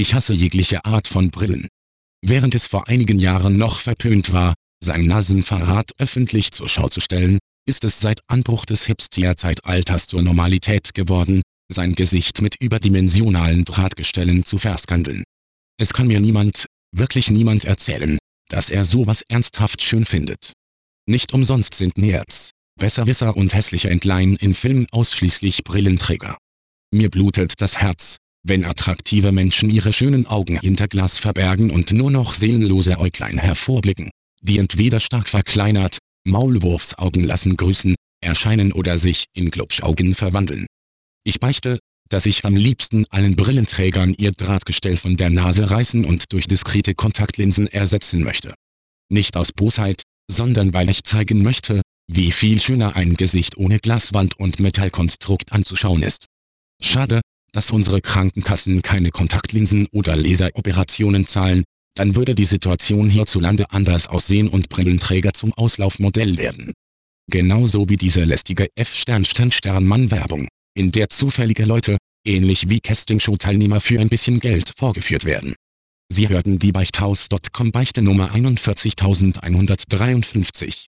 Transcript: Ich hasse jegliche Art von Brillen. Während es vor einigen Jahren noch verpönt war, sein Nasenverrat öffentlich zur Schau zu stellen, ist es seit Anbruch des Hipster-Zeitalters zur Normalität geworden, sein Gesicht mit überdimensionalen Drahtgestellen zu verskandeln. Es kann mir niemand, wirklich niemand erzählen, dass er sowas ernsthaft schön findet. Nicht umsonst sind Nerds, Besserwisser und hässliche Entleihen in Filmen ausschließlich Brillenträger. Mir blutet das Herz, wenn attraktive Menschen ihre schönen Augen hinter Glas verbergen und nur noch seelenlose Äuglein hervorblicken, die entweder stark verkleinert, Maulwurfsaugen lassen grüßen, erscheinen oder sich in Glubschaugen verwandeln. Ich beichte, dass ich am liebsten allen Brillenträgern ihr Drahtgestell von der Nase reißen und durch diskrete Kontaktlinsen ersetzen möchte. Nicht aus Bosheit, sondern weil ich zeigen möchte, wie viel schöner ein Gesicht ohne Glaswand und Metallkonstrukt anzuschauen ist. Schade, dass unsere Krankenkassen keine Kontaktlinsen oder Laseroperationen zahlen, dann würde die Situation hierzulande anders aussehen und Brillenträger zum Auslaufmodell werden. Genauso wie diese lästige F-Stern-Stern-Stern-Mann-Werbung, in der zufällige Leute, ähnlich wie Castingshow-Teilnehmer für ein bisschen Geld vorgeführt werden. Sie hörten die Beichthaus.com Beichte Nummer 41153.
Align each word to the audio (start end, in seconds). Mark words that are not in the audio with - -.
Ich 0.00 0.14
hasse 0.14 0.32
jegliche 0.32 0.86
Art 0.86 1.08
von 1.08 1.28
Brillen. 1.28 1.68
Während 2.24 2.54
es 2.54 2.66
vor 2.66 2.88
einigen 2.88 3.18
Jahren 3.18 3.58
noch 3.58 3.80
verpönt 3.80 4.32
war, 4.32 4.54
sein 4.82 5.04
Nasenverrat 5.04 5.90
öffentlich 5.98 6.52
zur 6.52 6.70
Schau 6.70 6.88
zu 6.88 7.02
stellen, 7.02 7.38
ist 7.68 7.84
es 7.84 8.00
seit 8.00 8.20
Anbruch 8.26 8.64
des 8.64 8.86
Hipster-Zeitalters 8.86 10.06
zur 10.06 10.22
Normalität 10.22 10.94
geworden, 10.94 11.42
sein 11.70 11.94
Gesicht 11.94 12.40
mit 12.40 12.56
überdimensionalen 12.62 13.66
Drahtgestellen 13.66 14.42
zu 14.42 14.56
verskandeln. 14.56 15.22
Es 15.78 15.92
kann 15.92 16.06
mir 16.06 16.20
niemand, 16.20 16.64
wirklich 16.96 17.30
niemand 17.30 17.66
erzählen, 17.66 18.16
dass 18.48 18.70
er 18.70 18.86
sowas 18.86 19.22
ernsthaft 19.28 19.82
schön 19.82 20.06
findet. 20.06 20.54
Nicht 21.06 21.34
umsonst 21.34 21.74
sind 21.74 21.98
Nerds, 21.98 22.52
Besserwisser 22.80 23.36
und 23.36 23.52
hässliche 23.52 23.90
Entleihen 23.90 24.36
in 24.36 24.54
Filmen 24.54 24.86
ausschließlich 24.92 25.62
Brillenträger. 25.62 26.38
Mir 26.90 27.10
blutet 27.10 27.60
das 27.60 27.76
Herz, 27.82 28.16
wenn 28.42 28.64
attraktive 28.64 29.32
Menschen 29.32 29.70
ihre 29.70 29.92
schönen 29.92 30.26
Augen 30.26 30.58
hinter 30.60 30.88
Glas 30.88 31.18
verbergen 31.18 31.70
und 31.70 31.92
nur 31.92 32.10
noch 32.10 32.32
seelenlose 32.32 32.98
Äuglein 32.98 33.38
hervorblicken, 33.38 34.10
die 34.42 34.58
entweder 34.58 35.00
stark 35.00 35.28
verkleinert, 35.28 35.98
Maulwurfsaugen 36.26 37.24
lassen 37.24 37.56
grüßen, 37.56 37.94
erscheinen 38.22 38.72
oder 38.72 38.98
sich 38.98 39.26
in 39.34 39.50
Glubschaugen 39.50 40.14
verwandeln. 40.14 40.66
Ich 41.24 41.40
beichte, 41.40 41.78
dass 42.08 42.26
ich 42.26 42.44
am 42.44 42.56
liebsten 42.56 43.04
allen 43.10 43.36
Brillenträgern 43.36 44.14
ihr 44.18 44.32
Drahtgestell 44.32 44.96
von 44.96 45.16
der 45.16 45.30
Nase 45.30 45.70
reißen 45.70 46.04
und 46.04 46.32
durch 46.32 46.46
diskrete 46.46 46.94
Kontaktlinsen 46.94 47.66
ersetzen 47.68 48.22
möchte. 48.22 48.54
Nicht 49.10 49.36
aus 49.36 49.52
Bosheit, 49.52 50.02
sondern 50.30 50.74
weil 50.74 50.88
ich 50.90 51.04
zeigen 51.04 51.42
möchte, 51.42 51.82
wie 52.08 52.32
viel 52.32 52.60
schöner 52.60 52.96
ein 52.96 53.16
Gesicht 53.16 53.56
ohne 53.56 53.78
Glaswand 53.78 54.38
und 54.38 54.60
Metallkonstrukt 54.60 55.52
anzuschauen 55.52 56.02
ist. 56.02 56.26
Schade, 56.82 57.20
dass 57.52 57.70
unsere 57.70 58.00
Krankenkassen 58.00 58.82
keine 58.82 59.10
Kontaktlinsen 59.10 59.86
oder 59.92 60.16
Laseroperationen 60.16 61.26
zahlen, 61.26 61.64
dann 61.94 62.16
würde 62.16 62.34
die 62.34 62.44
Situation 62.44 63.10
hierzulande 63.10 63.66
anders 63.70 64.06
aussehen 64.06 64.48
und 64.48 64.68
Brillenträger 64.68 65.32
zum 65.32 65.52
Auslaufmodell 65.54 66.38
werden. 66.38 66.72
Genauso 67.30 67.88
wie 67.88 67.96
diese 67.96 68.24
lästige 68.24 68.68
F-Stern-Stern-Stern-Mann-Werbung, 68.74 70.48
in 70.74 70.90
der 70.90 71.08
zufällige 71.08 71.64
Leute, 71.64 71.98
ähnlich 72.26 72.70
wie 72.70 72.80
Castingshow-Teilnehmer 72.80 73.80
für 73.80 74.00
ein 74.00 74.08
bisschen 74.08 74.40
Geld 74.40 74.72
vorgeführt 74.76 75.24
werden. 75.24 75.54
Sie 76.12 76.28
hörten 76.28 76.58
die 76.58 76.72
Beichthaus.com 76.72 77.70
Beichte 77.70 78.02
Nummer 78.02 78.34
41153. 78.34 80.86